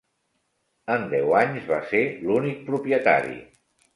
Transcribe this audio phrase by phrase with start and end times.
[0.93, 3.37] En deu anys va ser l'únic propietari.